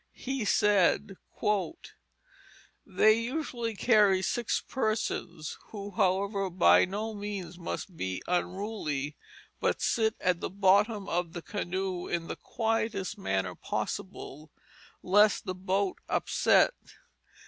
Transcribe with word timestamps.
He 0.17 0.45
said: 0.45 1.17
"They 2.87 3.13
usually 3.19 3.75
carry 3.75 4.23
six 4.23 4.59
persons 4.59 5.59
who 5.67 5.91
however 5.91 6.49
by 6.49 6.85
no 6.85 7.13
means 7.13 7.59
must 7.59 7.95
be 7.95 8.23
unruly, 8.27 9.15
but 9.59 9.79
sit 9.79 10.15
at 10.19 10.39
the 10.39 10.49
bottom 10.49 11.07
of 11.07 11.33
the 11.33 11.43
canoe 11.43 12.07
in 12.07 12.25
the 12.25 12.35
quietest 12.35 13.19
manner 13.19 13.53
possible 13.53 14.49
lest 15.03 15.45
the 15.45 15.53
boat 15.53 15.99
upset. 16.09 16.73